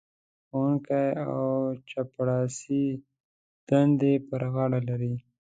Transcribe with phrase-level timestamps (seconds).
[0.47, 1.39] ښوونکی او
[1.89, 2.85] چپړاسي
[3.69, 5.15] دندې پر غاړه لري.